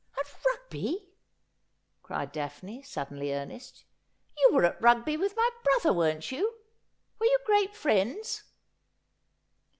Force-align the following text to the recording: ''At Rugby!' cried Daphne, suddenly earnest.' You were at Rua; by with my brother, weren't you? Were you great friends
''At 0.19 0.25
Rugby!' 0.43 1.11
cried 2.01 2.31
Daphne, 2.31 2.81
suddenly 2.81 3.31
earnest.' 3.35 3.85
You 4.39 4.49
were 4.51 4.65
at 4.65 4.81
Rua; 4.81 5.03
by 5.05 5.15
with 5.15 5.35
my 5.37 5.47
brother, 5.63 5.93
weren't 5.93 6.31
you? 6.31 6.55
Were 7.19 7.27
you 7.27 7.37
great 7.45 7.75
friends 7.75 8.41